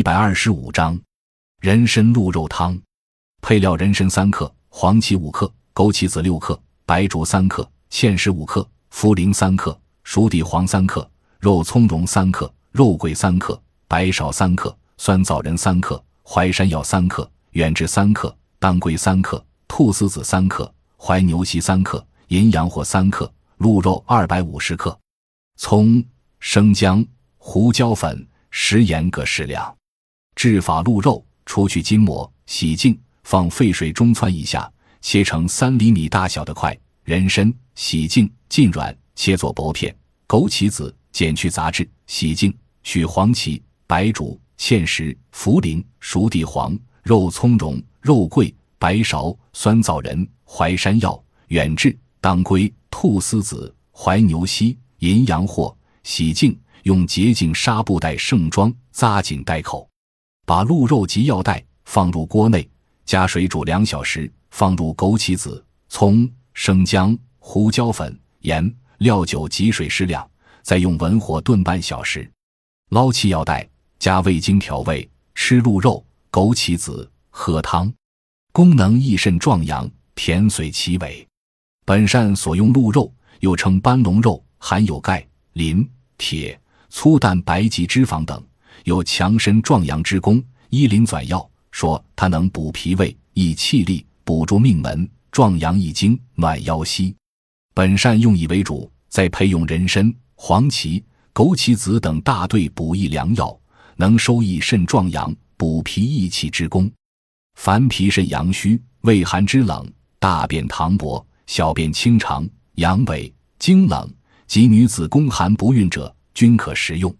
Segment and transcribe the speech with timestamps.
[0.00, 0.98] 一百二十五章，
[1.60, 2.80] 人参鹿肉汤。
[3.42, 11.06] 配料：人参三克，黄芪五克，枸杞子六克，白术三克，芡实五克，茯苓三克，熟地黄三克，
[11.38, 24.98] 肉苁蓉三克，肉桂三克，白芍三克，酸枣仁三克，淮山药三克，远志三克，当归三克，菟丝子三克，怀牛膝三克，淫羊藿三克，鹿肉二百五十克，
[25.58, 26.02] 葱、
[26.38, 27.04] 生姜、
[27.36, 29.76] 胡椒粉、食盐各适量。
[30.40, 34.72] 制法：鹿肉除去筋膜，洗净，放沸水中汆一下，
[35.02, 36.74] 切成三厘米大小的块。
[37.04, 39.94] 人参洗净浸软，切作薄片。
[40.26, 59.89] 枸杞子剪去杂质，洗净取黄芪、白术、芡实、茯苓、熟地黄、肉苁蓉、肉桂、白芍、酸枣仁、淮山药、远志、当归、菟丝子、怀牛膝、淫羊藿，洗净，用洁净纱布袋盛装，扎紧袋口。
[60.50, 62.68] 把鹿肉及药袋放入锅内，
[63.04, 68.74] 加水煮两小时，放入枸杞子、葱、生姜、胡椒粉、盐。
[68.98, 70.28] 料酒及水适量，
[70.62, 72.28] 再用文火炖半小时，
[72.88, 73.64] 捞起药袋，
[74.00, 77.88] 加味精调味，吃鹿肉、枸杞子，喝汤。
[78.50, 81.24] 功能益肾壮阳，甜髓其尾。
[81.84, 88.44] 本膳所用鹿肉又称斑龙肉，含有钙、磷、铁、粗蛋白及脂肪等，
[88.84, 90.42] 有强身壮阳之功。
[90.68, 97.14] 医林纂要说它能补脾胃、益气力、补助命门、壮阳益精、暖腰膝。
[97.74, 101.02] 本善用以为主，再配用人参、黄芪、
[101.34, 103.58] 枸杞子等大队补益良药，
[103.96, 106.90] 能收益肾壮阳、补脾益气之功。
[107.56, 114.08] 凡脾肾阳虚、胃寒肢冷、大便溏薄、小便清长、阳痿、精冷
[114.46, 117.14] 及女子宫寒不孕者，均可食用。